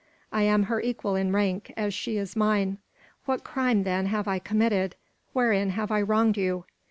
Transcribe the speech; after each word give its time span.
I 0.31 0.41
am 0.41 0.63
her 0.63 0.81
equal 0.81 1.15
in 1.15 1.31
rank, 1.31 1.75
as 1.77 1.93
she 1.93 2.17
is 2.17 2.35
mine. 2.35 2.79
What 3.25 3.43
crime, 3.43 3.83
then, 3.83 4.07
have 4.07 4.27
I 4.27 4.39
committed? 4.39 4.95
Wherein 5.31 5.69
have 5.69 5.91
I 5.91 6.01
wronged 6.01 6.37
you?" 6.37 6.65